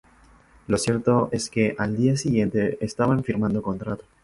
Lo 0.65 0.79
cierto 0.79 1.29
es 1.31 1.51
que 1.51 1.75
al 1.77 1.95
día 1.95 2.17
siguiente 2.17 2.75
estaban 2.83 3.23
firmando 3.23 3.61
contrato. 3.61 4.03